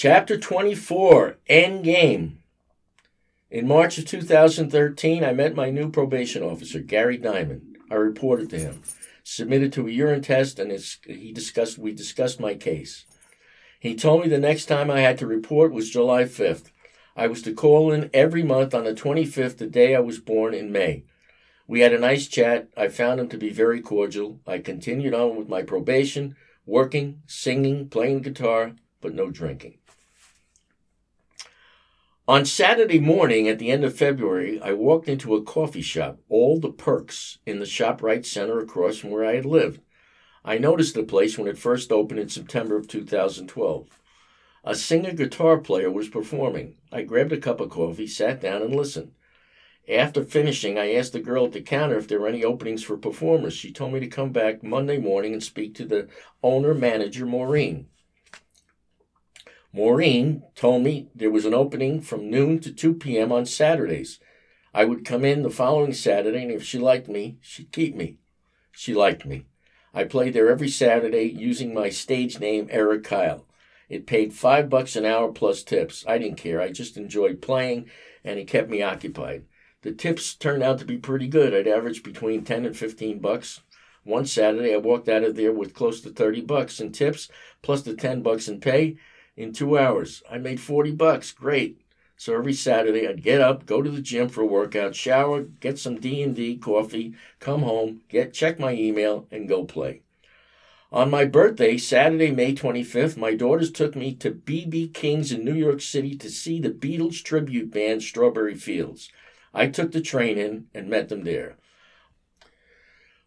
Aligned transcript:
Chapter 0.00 0.38
24 0.38 1.38
End 1.48 1.82
Game. 1.82 2.38
In 3.50 3.66
March 3.66 3.98
of 3.98 4.04
2013, 4.04 5.24
I 5.24 5.32
met 5.32 5.56
my 5.56 5.70
new 5.70 5.90
probation 5.90 6.40
officer, 6.44 6.78
Gary 6.78 7.16
Diamond. 7.16 7.76
I 7.90 7.94
reported 7.96 8.48
to 8.50 8.60
him, 8.60 8.82
submitted 9.24 9.72
to 9.72 9.88
a 9.88 9.90
urine 9.90 10.22
test, 10.22 10.60
and 10.60 10.70
he 11.04 11.32
discussed, 11.32 11.78
we 11.78 11.92
discussed 11.92 12.38
my 12.38 12.54
case. 12.54 13.06
He 13.80 13.96
told 13.96 14.22
me 14.22 14.28
the 14.28 14.38
next 14.38 14.66
time 14.66 14.88
I 14.88 15.00
had 15.00 15.18
to 15.18 15.26
report 15.26 15.72
was 15.72 15.90
July 15.90 16.26
5th. 16.26 16.70
I 17.16 17.26
was 17.26 17.42
to 17.42 17.52
call 17.52 17.90
in 17.90 18.08
every 18.14 18.44
month 18.44 18.76
on 18.76 18.84
the 18.84 18.94
25th, 18.94 19.56
the 19.56 19.66
day 19.66 19.96
I 19.96 19.98
was 19.98 20.20
born 20.20 20.54
in 20.54 20.70
May. 20.70 21.06
We 21.66 21.80
had 21.80 21.92
a 21.92 21.98
nice 21.98 22.28
chat. 22.28 22.68
I 22.76 22.86
found 22.86 23.18
him 23.18 23.28
to 23.30 23.36
be 23.36 23.50
very 23.50 23.80
cordial. 23.80 24.38
I 24.46 24.58
continued 24.58 25.14
on 25.14 25.34
with 25.34 25.48
my 25.48 25.62
probation, 25.62 26.36
working, 26.66 27.22
singing, 27.26 27.88
playing 27.88 28.20
guitar, 28.20 28.76
but 29.00 29.14
no 29.14 29.30
drinking. 29.30 29.78
On 32.26 32.44
Saturday 32.44 33.00
morning 33.00 33.48
at 33.48 33.58
the 33.58 33.70
end 33.70 33.84
of 33.84 33.96
February, 33.96 34.60
I 34.60 34.74
walked 34.74 35.08
into 35.08 35.34
a 35.34 35.42
coffee 35.42 35.80
shop, 35.80 36.18
all 36.28 36.60
the 36.60 36.70
perks, 36.70 37.38
in 37.46 37.58
the 37.58 37.64
ShopRite 37.64 38.26
Center 38.26 38.58
across 38.58 38.98
from 38.98 39.10
where 39.10 39.24
I 39.24 39.36
had 39.36 39.46
lived. 39.46 39.80
I 40.44 40.58
noticed 40.58 40.94
the 40.94 41.04
place 41.04 41.38
when 41.38 41.48
it 41.48 41.56
first 41.56 41.90
opened 41.90 42.20
in 42.20 42.28
September 42.28 42.76
of 42.76 42.86
2012. 42.86 43.88
A 44.64 44.74
singer 44.74 45.12
guitar 45.12 45.56
player 45.56 45.90
was 45.90 46.10
performing. 46.10 46.74
I 46.92 47.02
grabbed 47.02 47.32
a 47.32 47.38
cup 47.38 47.60
of 47.60 47.70
coffee, 47.70 48.06
sat 48.06 48.42
down, 48.42 48.60
and 48.60 48.76
listened. 48.76 49.12
After 49.88 50.22
finishing, 50.22 50.78
I 50.78 50.92
asked 50.92 51.14
the 51.14 51.20
girl 51.20 51.46
at 51.46 51.52
the 51.52 51.62
counter 51.62 51.96
if 51.96 52.08
there 52.08 52.20
were 52.20 52.28
any 52.28 52.44
openings 52.44 52.82
for 52.82 52.98
performers. 52.98 53.54
She 53.54 53.72
told 53.72 53.94
me 53.94 54.00
to 54.00 54.06
come 54.06 54.32
back 54.32 54.62
Monday 54.62 54.98
morning 54.98 55.32
and 55.32 55.42
speak 55.42 55.74
to 55.76 55.86
the 55.86 56.08
owner 56.42 56.74
manager, 56.74 57.24
Maureen. 57.24 57.86
Maureen 59.72 60.42
told 60.54 60.82
me 60.82 61.08
there 61.14 61.30
was 61.30 61.44
an 61.44 61.54
opening 61.54 62.00
from 62.00 62.30
noon 62.30 62.58
to 62.60 62.72
2 62.72 62.94
p.m. 62.94 63.30
on 63.30 63.44
Saturdays. 63.44 64.18
I 64.72 64.84
would 64.84 65.04
come 65.04 65.24
in 65.24 65.42
the 65.42 65.50
following 65.50 65.92
Saturday, 65.92 66.42
and 66.42 66.50
if 66.50 66.64
she 66.64 66.78
liked 66.78 67.08
me, 67.08 67.38
she'd 67.40 67.72
keep 67.72 67.94
me. 67.94 68.18
She 68.72 68.94
liked 68.94 69.26
me. 69.26 69.44
I 69.92 70.04
played 70.04 70.34
there 70.34 70.50
every 70.50 70.68
Saturday 70.68 71.24
using 71.24 71.74
my 71.74 71.88
stage 71.90 72.38
name, 72.38 72.68
Eric 72.70 73.04
Kyle. 73.04 73.46
It 73.88 74.06
paid 74.06 74.32
five 74.32 74.68
bucks 74.68 74.96
an 74.96 75.04
hour 75.04 75.32
plus 75.32 75.62
tips. 75.62 76.04
I 76.06 76.18
didn't 76.18 76.36
care. 76.36 76.60
I 76.60 76.70
just 76.70 76.96
enjoyed 76.96 77.42
playing, 77.42 77.90
and 78.22 78.38
it 78.38 78.48
kept 78.48 78.70
me 78.70 78.82
occupied. 78.82 79.44
The 79.82 79.92
tips 79.92 80.34
turned 80.34 80.62
out 80.62 80.78
to 80.78 80.84
be 80.84 80.98
pretty 80.98 81.28
good. 81.28 81.54
I'd 81.54 81.68
average 81.68 82.02
between 82.02 82.44
10 82.44 82.66
and 82.66 82.76
15 82.76 83.18
bucks. 83.18 83.60
One 84.04 84.26
Saturday, 84.26 84.74
I 84.74 84.78
walked 84.78 85.08
out 85.08 85.24
of 85.24 85.36
there 85.36 85.52
with 85.52 85.74
close 85.74 86.00
to 86.02 86.10
30 86.10 86.42
bucks 86.42 86.80
in 86.80 86.92
tips, 86.92 87.28
plus 87.62 87.82
the 87.82 87.94
10 87.94 88.22
bucks 88.22 88.48
in 88.48 88.60
pay, 88.60 88.96
in 89.38 89.52
two 89.52 89.78
hours. 89.78 90.22
I 90.28 90.38
made 90.38 90.60
40 90.60 90.92
bucks. 90.92 91.30
Great. 91.30 91.80
So 92.16 92.34
every 92.34 92.52
Saturday 92.52 93.06
I'd 93.06 93.22
get 93.22 93.40
up, 93.40 93.64
go 93.64 93.80
to 93.80 93.90
the 93.90 94.02
gym 94.02 94.28
for 94.28 94.42
a 94.42 94.46
workout, 94.46 94.96
shower, 94.96 95.42
get 95.42 95.78
some 95.78 96.00
D&D 96.00 96.58
coffee, 96.58 97.14
come 97.38 97.62
home, 97.62 98.02
get 98.08 98.34
check 98.34 98.58
my 98.58 98.72
email 98.72 99.28
and 99.30 99.48
go 99.48 99.64
play. 99.64 100.02
On 100.90 101.08
my 101.10 101.24
birthday, 101.24 101.76
Saturday, 101.76 102.32
May 102.32 102.54
25th, 102.54 103.16
my 103.16 103.34
daughters 103.34 103.70
took 103.70 103.94
me 103.94 104.14
to 104.14 104.32
BB 104.32 104.92
King's 104.94 105.30
in 105.30 105.44
New 105.44 105.54
York 105.54 105.80
City 105.80 106.16
to 106.16 106.28
see 106.28 106.58
the 106.58 106.70
Beatles 106.70 107.22
tribute 107.22 107.70
band 107.70 108.02
Strawberry 108.02 108.56
Fields. 108.56 109.10
I 109.54 109.68
took 109.68 109.92
the 109.92 110.00
train 110.00 110.38
in 110.38 110.66
and 110.74 110.88
met 110.88 111.10
them 111.10 111.22
there. 111.22 111.58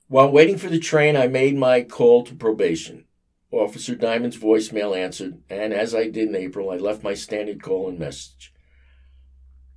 While 0.09 0.31
waiting 0.31 0.58
for 0.58 0.68
the 0.68 0.80
train, 0.80 1.16
I 1.16 1.28
made 1.28 1.56
my 1.56 1.84
call 1.84 2.25
to 2.25 2.36
probation. 2.36 3.00
Officer 3.52 3.95
Diamond's 3.95 4.38
voicemail 4.38 4.97
answered, 4.97 5.41
and 5.49 5.73
as 5.73 5.94
I 5.94 6.05
did 6.05 6.30
in 6.30 6.35
April, 6.35 6.69
I 6.69 6.77
left 6.77 7.03
my 7.03 7.13
standard 7.13 7.61
call 7.61 7.89
and 7.89 7.99
message. 7.99 8.53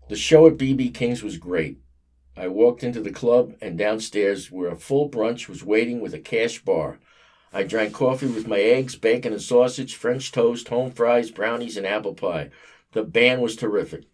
The 0.08 0.16
show 0.16 0.46
at 0.46 0.56
BB 0.56 0.94
King's 0.94 1.24
was 1.24 1.38
great. 1.38 1.78
I 2.36 2.46
walked 2.46 2.84
into 2.84 3.00
the 3.00 3.10
club 3.10 3.54
and 3.60 3.76
downstairs 3.76 4.50
where 4.50 4.68
a 4.68 4.76
full 4.76 5.10
brunch 5.10 5.48
was 5.48 5.64
waiting 5.64 6.00
with 6.00 6.14
a 6.14 6.20
cash 6.20 6.60
bar. 6.60 7.00
I 7.52 7.64
drank 7.64 7.94
coffee 7.94 8.26
with 8.26 8.46
my 8.46 8.60
eggs, 8.60 8.94
bacon 8.96 9.32
and 9.32 9.42
sausage, 9.42 9.94
French 9.94 10.30
toast, 10.30 10.68
home 10.68 10.92
fries, 10.92 11.30
brownies, 11.30 11.76
and 11.76 11.86
apple 11.86 12.14
pie. 12.14 12.50
The 12.92 13.02
band 13.02 13.42
was 13.42 13.56
terrific. 13.56 14.04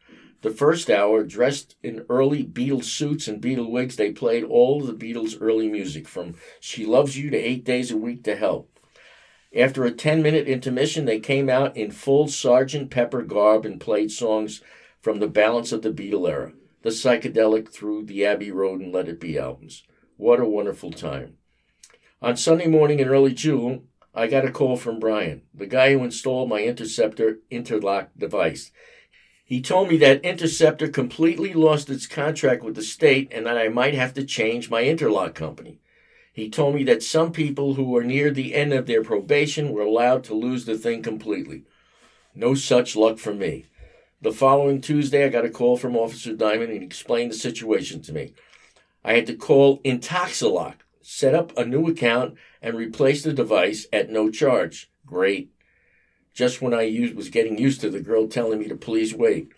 The 0.43 0.51
first 0.51 0.89
hour, 0.89 1.23
dressed 1.23 1.77
in 1.83 2.07
early 2.09 2.45
Beatles 2.45 2.85
suits 2.85 3.29
and 3.29 3.43
Beatle 3.43 3.71
wigs, 3.71 3.97
they 3.97 4.11
played 4.11 4.45
all 4.45 4.81
of 4.81 4.87
the 4.87 5.13
Beatles' 5.13 5.37
early 5.39 5.69
music, 5.69 6.09
from 6.09 6.35
She 6.61 6.87
Loves 6.87 7.19
You 7.19 7.29
to 7.29 7.37
Eight 7.37 7.65
Days 7.65 7.91
a 7.91 7.97
Week 7.99 8.25
to 8.25 8.37
Help. 8.37 8.80
After 9.55 9.85
a 9.85 9.91
10 9.91 10.23
minute 10.23 10.47
intermission, 10.47 11.07
they 11.07 11.19
came 11.19 11.49
out 11.49 11.77
in 11.77 11.91
full 11.91 12.29
Sergeant 12.29 12.89
Pepper 12.89 13.23
garb 13.23 13.67
and 13.67 13.81
played 13.81 14.13
songs 14.13 14.63
from 15.01 15.19
the 15.19 15.29
balance 15.29 15.73
of 15.73 15.83
the 15.83 15.91
Beatle 15.91 16.29
era, 16.29 16.53
the 16.83 16.91
psychedelic 16.91 17.73
through 17.73 18.05
the 18.05 18.25
Abbey 18.25 18.53
Road 18.53 18.81
and 18.81 18.93
Let 18.93 19.09
It 19.09 19.19
Be 19.19 19.39
albums. 19.39 19.83
What 20.17 20.39
a 20.39 20.45
wonderful 20.45 20.93
time. 20.93 21.39
On 22.23 22.37
Sunday 22.37 22.69
morning 22.69 23.01
in 23.01 23.09
early 23.09 23.35
June, 23.35 23.89
I 24.15 24.29
got 24.29 24.45
a 24.45 24.53
call 24.53 24.77
from 24.77 25.01
Brian, 25.01 25.43
the 25.53 25.67
guy 25.67 25.95
who 25.95 26.05
installed 26.05 26.49
my 26.49 26.63
Interceptor 26.63 27.39
interlock 27.51 28.11
device. 28.17 28.71
He 29.45 29.61
told 29.61 29.89
me 29.89 29.97
that 29.97 30.25
Interceptor 30.25 30.89
completely 30.89 31.55
lost 31.55 31.91
its 31.91 32.07
contract 32.07 32.63
with 32.63 32.77
the 32.77 32.83
state 32.83 33.33
and 33.33 33.47
that 33.47 33.59
I 33.59 33.69
might 33.69 33.95
have 33.95 34.15
to 34.15 34.25
change 34.25 34.71
my 34.71 34.85
interlock 34.85 35.35
company. 35.35 35.81
He 36.33 36.49
told 36.49 36.75
me 36.75 36.85
that 36.85 37.03
some 37.03 37.33
people 37.33 37.75
who 37.75 37.85
were 37.85 38.05
near 38.05 38.31
the 38.31 38.55
end 38.55 38.73
of 38.73 38.87
their 38.87 39.03
probation 39.03 39.71
were 39.71 39.83
allowed 39.83 40.25
to 40.25 40.35
lose 40.35 40.65
the 40.65 40.79
thing 40.79 41.03
completely. 41.03 41.65
No 42.35 42.55
such 42.55 42.95
luck 42.95 43.19
for 43.19 43.35
me. 43.35 43.67
The 44.23 44.33
following 44.33 44.81
Tuesday, 44.81 45.25
I 45.25 45.29
got 45.29 45.45
a 45.45 45.51
call 45.51 45.77
from 45.77 45.97
Officer 45.97 46.35
Diamond 46.35 46.73
and 46.73 46.83
explained 46.83 47.33
the 47.33 47.37
situation 47.37 48.03
to 48.03 48.13
me. 48.13 48.35
I 49.03 49.15
had 49.15 49.27
to 49.27 49.35
call 49.35 49.81
Intoxalock, 49.83 50.77
set 51.01 51.35
up 51.35 51.57
a 51.57 51.65
new 51.65 51.89
account, 51.89 52.37
and 52.63 52.77
replace 52.77 53.23
the 53.23 53.33
device 53.33 53.87
at 53.93 54.11
no 54.11 54.31
charge. 54.31 54.91
Great. 55.07 55.51
Just 56.35 56.63
when 56.63 56.75
I 56.75 57.13
was 57.17 57.31
getting 57.31 57.59
used 57.59 57.81
to 57.81 57.91
the 57.91 58.01
girl 58.01 58.29
telling 58.29 58.61
me 58.61 58.69
to 58.69 58.77
please 58.77 59.15
wait. 59.15 59.53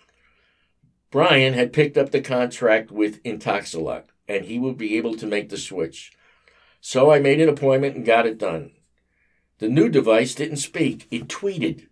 Brian 1.10 1.53
had 1.53 1.75
picked 1.75 1.99
up 1.99 2.10
the 2.10 2.22
contract 2.22 2.91
with 2.91 3.22
Intoxalock, 3.25 4.04
and 4.27 4.47
he 4.47 4.59
would 4.59 4.78
be 4.78 4.97
able 4.97 5.15
to 5.16 5.27
make 5.27 5.50
the 5.50 5.59
switch. 5.59 6.12
So 6.84 7.12
I 7.12 7.20
made 7.20 7.41
an 7.41 7.48
appointment 7.48 7.94
and 7.94 8.04
got 8.04 8.26
it 8.26 8.38
done. 8.38 8.72
The 9.60 9.69
new 9.69 9.88
device 9.88 10.34
didn't 10.34 10.56
speak, 10.56 11.06
it 11.12 11.28
tweeted. 11.28 11.87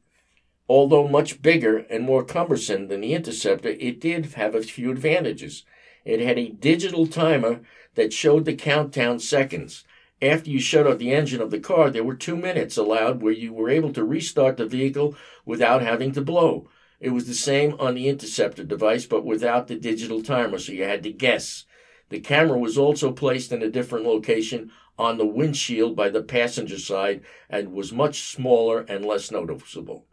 Although 0.68 1.06
much 1.06 1.40
bigger 1.40 1.86
and 1.88 2.02
more 2.02 2.24
cumbersome 2.24 2.88
than 2.88 3.00
the 3.00 3.14
Interceptor, 3.14 3.68
it 3.68 4.00
did 4.00 4.34
have 4.34 4.56
a 4.56 4.62
few 4.62 4.90
advantages. 4.90 5.64
It 6.04 6.18
had 6.18 6.40
a 6.40 6.48
digital 6.48 7.06
timer 7.06 7.60
that 7.94 8.12
showed 8.12 8.44
the 8.44 8.54
countdown 8.54 9.20
seconds. 9.20 9.84
After 10.20 10.50
you 10.50 10.58
shut 10.58 10.88
off 10.88 10.98
the 10.98 11.12
engine 11.12 11.40
of 11.40 11.52
the 11.52 11.60
car, 11.60 11.88
there 11.88 12.02
were 12.02 12.16
two 12.16 12.36
minutes 12.36 12.76
allowed 12.76 13.22
where 13.22 13.32
you 13.32 13.52
were 13.52 13.70
able 13.70 13.92
to 13.92 14.02
restart 14.02 14.56
the 14.56 14.66
vehicle 14.66 15.14
without 15.46 15.82
having 15.82 16.10
to 16.12 16.20
blow. 16.20 16.68
It 16.98 17.10
was 17.10 17.28
the 17.28 17.34
same 17.34 17.76
on 17.78 17.94
the 17.94 18.08
Interceptor 18.08 18.64
device, 18.64 19.06
but 19.06 19.24
without 19.24 19.68
the 19.68 19.76
digital 19.76 20.20
timer, 20.20 20.58
so 20.58 20.72
you 20.72 20.82
had 20.82 21.04
to 21.04 21.12
guess. 21.12 21.64
The 22.10 22.20
camera 22.20 22.58
was 22.58 22.76
also 22.76 23.12
placed 23.12 23.52
in 23.52 23.62
a 23.62 23.70
different 23.70 24.04
location 24.04 24.70
on 24.98 25.16
the 25.16 25.26
windshield 25.26 25.96
by 25.96 26.10
the 26.10 26.22
passenger 26.22 26.78
side 26.78 27.22
and 27.48 27.72
was 27.72 27.92
much 27.92 28.20
smaller 28.20 28.80
and 28.80 29.04
less 29.04 29.30
noticeable. 29.30 30.04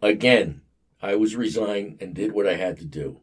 Again, 0.00 0.60
I 1.02 1.16
was 1.16 1.34
resigned 1.34 2.00
and 2.00 2.14
did 2.14 2.32
what 2.32 2.46
I 2.46 2.54
had 2.54 2.78
to 2.78 2.84
do. 2.84 3.20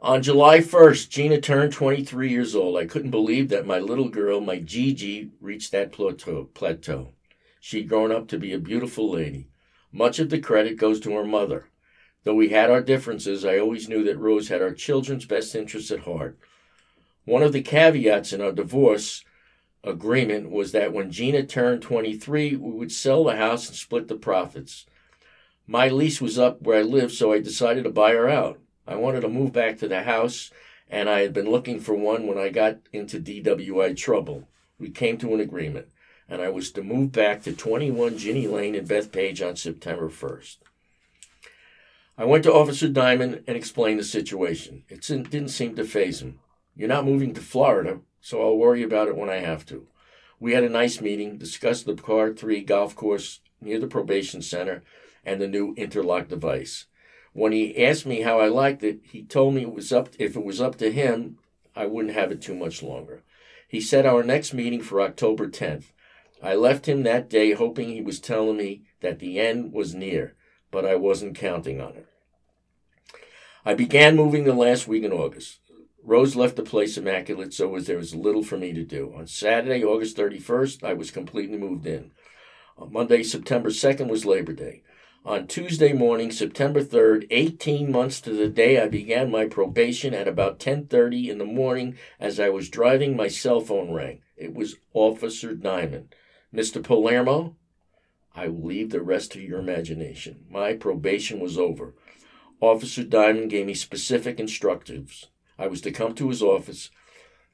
On 0.00 0.22
July 0.22 0.58
1st, 0.58 1.08
Gina 1.10 1.40
turned 1.40 1.72
23 1.72 2.28
years 2.28 2.54
old. 2.54 2.76
I 2.76 2.86
couldn't 2.86 3.10
believe 3.10 3.48
that 3.50 3.66
my 3.66 3.78
little 3.78 4.08
girl, 4.08 4.40
my 4.40 4.58
Gigi, 4.58 5.30
reached 5.40 5.72
that 5.72 5.92
plateau. 5.92 7.12
She'd 7.60 7.88
grown 7.88 8.10
up 8.10 8.26
to 8.28 8.38
be 8.38 8.52
a 8.52 8.58
beautiful 8.58 9.10
lady. 9.10 9.48
Much 9.92 10.18
of 10.18 10.30
the 10.30 10.38
credit 10.38 10.76
goes 10.76 11.00
to 11.00 11.12
her 11.12 11.24
mother. 11.24 11.69
Though 12.24 12.34
we 12.34 12.50
had 12.50 12.70
our 12.70 12.82
differences, 12.82 13.44
I 13.44 13.58
always 13.58 13.88
knew 13.88 14.04
that 14.04 14.18
Rose 14.18 14.48
had 14.48 14.60
our 14.60 14.72
children's 14.72 15.24
best 15.24 15.54
interests 15.54 15.90
at 15.90 16.00
heart. 16.00 16.38
One 17.24 17.42
of 17.42 17.52
the 17.52 17.62
caveats 17.62 18.32
in 18.32 18.40
our 18.40 18.52
divorce 18.52 19.24
agreement 19.82 20.50
was 20.50 20.72
that 20.72 20.92
when 20.92 21.10
Gina 21.10 21.44
turned 21.44 21.80
23, 21.80 22.56
we 22.56 22.70
would 22.72 22.92
sell 22.92 23.24
the 23.24 23.36
house 23.36 23.68
and 23.68 23.76
split 23.76 24.08
the 24.08 24.16
profits. 24.16 24.86
My 25.66 25.88
lease 25.88 26.20
was 26.20 26.38
up 26.38 26.60
where 26.62 26.80
I 26.80 26.82
lived, 26.82 27.12
so 27.12 27.32
I 27.32 27.40
decided 27.40 27.84
to 27.84 27.90
buy 27.90 28.12
her 28.12 28.28
out. 28.28 28.58
I 28.86 28.96
wanted 28.96 29.20
to 29.20 29.28
move 29.28 29.52
back 29.52 29.78
to 29.78 29.88
the 29.88 30.02
house, 30.02 30.50
and 30.90 31.08
I 31.08 31.20
had 31.20 31.32
been 31.32 31.50
looking 31.50 31.80
for 31.80 31.94
one 31.94 32.26
when 32.26 32.38
I 32.38 32.50
got 32.50 32.78
into 32.92 33.20
DWI 33.20 33.96
trouble. 33.96 34.48
We 34.78 34.90
came 34.90 35.16
to 35.18 35.32
an 35.32 35.40
agreement, 35.40 35.88
and 36.28 36.42
I 36.42 36.48
was 36.48 36.70
to 36.72 36.82
move 36.82 37.12
back 37.12 37.42
to 37.44 37.52
21 37.52 38.18
Ginny 38.18 38.46
Lane 38.46 38.74
in 38.74 38.86
Bethpage 38.86 39.46
on 39.46 39.56
September 39.56 40.08
1st. 40.08 40.56
I 42.20 42.24
went 42.24 42.44
to 42.44 42.52
Officer 42.52 42.86
Diamond 42.86 43.44
and 43.46 43.56
explained 43.56 43.98
the 43.98 44.04
situation. 44.04 44.84
It 44.90 45.00
didn't 45.00 45.48
seem 45.48 45.74
to 45.76 45.84
faze 45.84 46.20
him. 46.20 46.38
You're 46.76 46.86
not 46.86 47.06
moving 47.06 47.32
to 47.32 47.40
Florida, 47.40 48.00
so 48.20 48.42
I'll 48.42 48.58
worry 48.58 48.82
about 48.82 49.08
it 49.08 49.16
when 49.16 49.30
I 49.30 49.36
have 49.36 49.64
to. 49.66 49.86
We 50.38 50.52
had 50.52 50.62
a 50.62 50.68
nice 50.68 51.00
meeting, 51.00 51.38
discussed 51.38 51.86
the 51.86 51.94
par 51.94 52.34
3 52.34 52.60
golf 52.64 52.94
course 52.94 53.40
near 53.62 53.78
the 53.78 53.86
probation 53.86 54.42
center 54.42 54.82
and 55.24 55.40
the 55.40 55.48
new 55.48 55.72
interlock 55.78 56.28
device. 56.28 56.84
When 57.32 57.52
he 57.52 57.82
asked 57.82 58.04
me 58.04 58.20
how 58.20 58.38
I 58.38 58.48
liked 58.48 58.82
it, 58.82 59.00
he 59.02 59.22
told 59.22 59.54
me 59.54 59.62
it 59.62 59.72
was 59.72 59.90
up 59.90 60.10
if 60.18 60.36
it 60.36 60.44
was 60.44 60.60
up 60.60 60.76
to 60.76 60.92
him, 60.92 61.38
I 61.74 61.86
wouldn't 61.86 62.12
have 62.12 62.30
it 62.30 62.42
too 62.42 62.54
much 62.54 62.82
longer. 62.82 63.22
He 63.66 63.80
set 63.80 64.04
our 64.04 64.22
next 64.22 64.52
meeting 64.52 64.82
for 64.82 65.00
October 65.00 65.48
10th. 65.48 65.84
I 66.42 66.54
left 66.54 66.86
him 66.86 67.02
that 67.04 67.30
day 67.30 67.52
hoping 67.52 67.88
he 67.88 68.02
was 68.02 68.20
telling 68.20 68.58
me 68.58 68.82
that 69.00 69.20
the 69.20 69.40
end 69.40 69.72
was 69.72 69.94
near, 69.94 70.34
but 70.70 70.84
I 70.84 70.96
wasn't 70.96 71.36
counting 71.36 71.80
on 71.80 71.96
it. 71.96 72.06
I 73.64 73.74
began 73.74 74.16
moving 74.16 74.44
the 74.44 74.54
last 74.54 74.88
week 74.88 75.04
in 75.04 75.12
August. 75.12 75.58
Rose 76.02 76.34
left 76.34 76.56
the 76.56 76.62
place 76.62 76.96
immaculate, 76.96 77.52
so 77.52 77.74
as 77.76 77.86
there 77.86 77.98
was 77.98 78.14
little 78.14 78.42
for 78.42 78.56
me 78.56 78.72
to 78.72 78.82
do. 78.82 79.12
On 79.16 79.26
Saturday, 79.26 79.84
August 79.84 80.16
31st, 80.16 80.82
I 80.82 80.94
was 80.94 81.10
completely 81.10 81.58
moved 81.58 81.86
in. 81.86 82.12
On 82.78 82.90
Monday, 82.90 83.22
September 83.22 83.68
2nd, 83.68 84.08
was 84.08 84.24
Labor 84.24 84.54
Day. 84.54 84.82
On 85.22 85.46
Tuesday 85.46 85.92
morning, 85.92 86.30
September 86.30 86.82
3rd, 86.82 87.26
18 87.30 87.92
months 87.92 88.22
to 88.22 88.30
the 88.32 88.48
day 88.48 88.80
I 88.80 88.88
began 88.88 89.30
my 89.30 89.44
probation 89.44 90.14
at 90.14 90.26
about 90.26 90.58
10:30 90.58 91.28
in 91.28 91.36
the 91.36 91.44
morning 91.44 91.98
as 92.18 92.40
I 92.40 92.48
was 92.48 92.70
driving 92.70 93.14
my 93.14 93.28
cell 93.28 93.60
phone 93.60 93.92
rang. 93.92 94.22
It 94.38 94.54
was 94.54 94.76
Officer 94.94 95.54
Diamond. 95.54 96.14
Mr. 96.54 96.82
Palermo, 96.82 97.54
I 98.34 98.48
will 98.48 98.68
leave 98.68 98.90
the 98.90 99.02
rest 99.02 99.32
to 99.32 99.40
your 99.40 99.58
imagination. 99.58 100.44
My 100.50 100.74
probation 100.74 101.40
was 101.40 101.58
over. 101.58 101.94
Officer 102.60 103.02
Diamond 103.02 103.50
gave 103.50 103.66
me 103.66 103.74
specific 103.74 104.38
instructions. 104.38 105.26
I 105.58 105.66
was 105.66 105.80
to 105.82 105.90
come 105.90 106.14
to 106.14 106.28
his 106.28 106.42
office, 106.42 106.90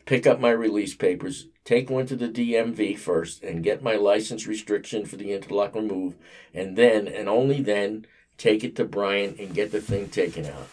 pick 0.05 0.27
up 0.27 0.41
my 0.41 0.51
release 0.51 0.95
papers, 0.95 1.49
take 1.65 1.91
one 1.91 2.07
to 2.07 2.17
the 2.17 2.29
DMV 2.29 2.99
first 2.99 3.43
and 3.43 3.65
get 3.65 3.83
my 3.83 3.97
license 3.97 4.47
restriction 4.47 5.05
for 5.05 5.17
the 5.17 5.33
interlock 5.33 5.75
removed, 5.75 6.19
and 6.55 6.77
then, 6.77 7.09
and 7.09 7.29
only 7.29 7.61
then, 7.61 8.07
take 8.39 8.63
it 8.63 8.77
to 8.77 8.85
Brian 8.85 9.35
and 9.39 9.55
get 9.55 9.73
the 9.73 9.81
thing 9.81 10.09
taken 10.09 10.47
out. 10.47 10.69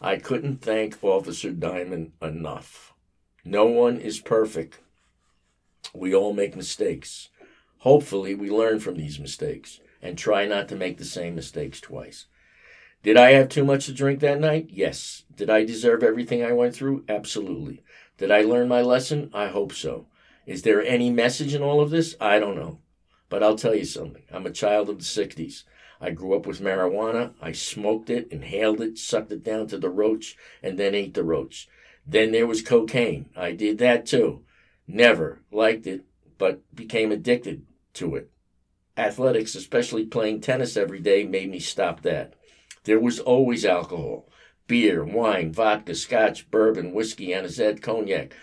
I 0.00 0.16
couldn't 0.16 0.60
thank 0.60 1.02
Officer 1.02 1.50
Diamond 1.50 2.12
enough. 2.20 2.92
No 3.44 3.64
one 3.64 3.98
is 3.98 4.20
perfect. 4.20 4.80
We 5.94 6.14
all 6.14 6.34
make 6.34 6.56
mistakes. 6.56 7.30
Hopefully, 7.86 8.34
we 8.34 8.50
learn 8.50 8.80
from 8.80 8.96
these 8.96 9.20
mistakes 9.20 9.78
and 10.02 10.18
try 10.18 10.44
not 10.44 10.66
to 10.66 10.74
make 10.74 10.98
the 10.98 11.04
same 11.04 11.36
mistakes 11.36 11.80
twice. 11.80 12.26
Did 13.04 13.16
I 13.16 13.30
have 13.30 13.48
too 13.48 13.64
much 13.64 13.86
to 13.86 13.92
drink 13.92 14.18
that 14.18 14.40
night? 14.40 14.70
Yes. 14.70 15.22
Did 15.32 15.48
I 15.48 15.64
deserve 15.64 16.02
everything 16.02 16.44
I 16.44 16.50
went 16.50 16.74
through? 16.74 17.04
Absolutely. 17.08 17.84
Did 18.18 18.32
I 18.32 18.40
learn 18.40 18.66
my 18.66 18.82
lesson? 18.82 19.30
I 19.32 19.46
hope 19.46 19.72
so. 19.72 20.08
Is 20.46 20.62
there 20.62 20.82
any 20.82 21.10
message 21.10 21.54
in 21.54 21.62
all 21.62 21.80
of 21.80 21.90
this? 21.90 22.16
I 22.20 22.40
don't 22.40 22.56
know. 22.56 22.80
But 23.28 23.44
I'll 23.44 23.54
tell 23.54 23.76
you 23.76 23.84
something. 23.84 24.24
I'm 24.32 24.46
a 24.46 24.50
child 24.50 24.90
of 24.90 24.98
the 24.98 25.04
60s. 25.04 25.62
I 26.00 26.10
grew 26.10 26.34
up 26.34 26.44
with 26.44 26.60
marijuana. 26.60 27.34
I 27.40 27.52
smoked 27.52 28.10
it, 28.10 28.26
inhaled 28.32 28.80
it, 28.80 28.98
sucked 28.98 29.30
it 29.30 29.44
down 29.44 29.68
to 29.68 29.78
the 29.78 29.90
roach, 29.90 30.36
and 30.60 30.76
then 30.76 30.96
ate 30.96 31.14
the 31.14 31.22
roach. 31.22 31.68
Then 32.04 32.32
there 32.32 32.48
was 32.48 32.62
cocaine. 32.62 33.30
I 33.36 33.52
did 33.52 33.78
that 33.78 34.06
too. 34.06 34.42
Never 34.88 35.42
liked 35.52 35.86
it, 35.86 36.04
but 36.36 36.62
became 36.74 37.12
addicted 37.12 37.62
to 37.96 38.14
it. 38.16 38.30
Athletics, 38.96 39.54
especially 39.54 40.06
playing 40.06 40.40
tennis 40.40 40.76
every 40.76 41.00
day, 41.00 41.24
made 41.24 41.50
me 41.50 41.58
stop 41.58 42.02
that. 42.02 42.34
There 42.84 43.00
was 43.00 43.18
always 43.18 43.64
alcohol 43.64 44.28
beer, 44.66 45.04
wine, 45.04 45.52
vodka, 45.52 45.94
scotch, 45.94 46.50
bourbon, 46.50 46.92
whiskey, 46.92 47.32
anisette, 47.32 47.80
cognac. 47.82 48.34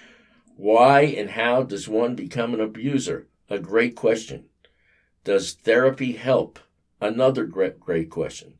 Why 0.55 1.01
and 1.01 1.31
how 1.31 1.63
does 1.63 1.87
one 1.87 2.15
become 2.15 2.53
an 2.53 2.61
abuser? 2.61 3.27
A 3.49 3.59
great 3.59 3.95
question. 3.95 4.45
Does 5.23 5.53
therapy 5.53 6.13
help? 6.13 6.59
Another 7.01 7.45
great, 7.45 7.79
great 7.79 8.09
question. 8.09 8.53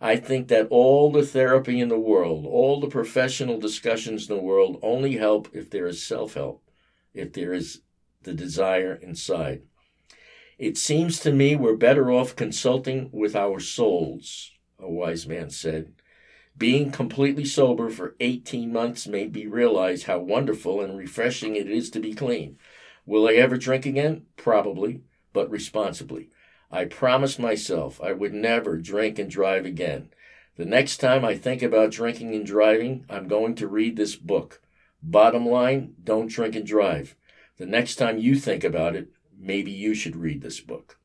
I 0.00 0.16
think 0.16 0.48
that 0.48 0.68
all 0.70 1.10
the 1.10 1.24
therapy 1.24 1.80
in 1.80 1.88
the 1.88 1.98
world, 1.98 2.46
all 2.46 2.80
the 2.80 2.88
professional 2.88 3.58
discussions 3.58 4.28
in 4.28 4.36
the 4.36 4.42
world 4.42 4.78
only 4.82 5.16
help 5.16 5.48
if 5.52 5.70
there 5.70 5.86
is 5.86 6.06
self 6.06 6.34
help, 6.34 6.62
if 7.14 7.32
there 7.32 7.52
is 7.52 7.82
the 8.22 8.34
desire 8.34 8.94
inside. 8.94 9.62
It 10.58 10.78
seems 10.78 11.20
to 11.20 11.32
me 11.32 11.54
we're 11.54 11.76
better 11.76 12.10
off 12.10 12.34
consulting 12.34 13.10
with 13.12 13.36
our 13.36 13.60
souls, 13.60 14.52
a 14.78 14.90
wise 14.90 15.26
man 15.26 15.50
said. 15.50 15.92
Being 16.56 16.90
completely 16.90 17.44
sober 17.44 17.90
for 17.90 18.16
18 18.20 18.72
months 18.72 19.06
made 19.06 19.34
me 19.34 19.44
realize 19.44 20.04
how 20.04 20.18
wonderful 20.18 20.80
and 20.80 20.96
refreshing 20.96 21.56
it 21.56 21.70
is 21.70 21.90
to 21.90 22.00
be 22.00 22.14
clean. 22.14 22.56
Will 23.04 23.28
I 23.28 23.34
ever 23.34 23.58
drink 23.58 23.84
again? 23.84 24.24
Probably, 24.38 25.02
but 25.34 25.50
responsibly. 25.50 26.30
I 26.70 26.86
promised 26.86 27.38
myself 27.38 28.00
I 28.02 28.12
would 28.12 28.32
never 28.32 28.78
drink 28.78 29.18
and 29.18 29.30
drive 29.30 29.66
again. 29.66 30.08
The 30.56 30.64
next 30.64 30.96
time 30.96 31.22
I 31.22 31.36
think 31.36 31.62
about 31.62 31.90
drinking 31.90 32.34
and 32.34 32.46
driving, 32.46 33.04
I'm 33.10 33.28
going 33.28 33.56
to 33.56 33.68
read 33.68 33.96
this 33.96 34.16
book. 34.16 34.62
Bottom 35.02 35.44
line, 35.46 35.96
don't 36.02 36.30
drink 36.30 36.56
and 36.56 36.66
drive. 36.66 37.14
The 37.58 37.66
next 37.66 37.96
time 37.96 38.16
you 38.16 38.36
think 38.36 38.64
about 38.64 38.96
it, 38.96 39.10
maybe 39.38 39.70
you 39.70 39.94
should 39.94 40.16
read 40.16 40.42
this 40.42 40.60
book. 40.60 40.98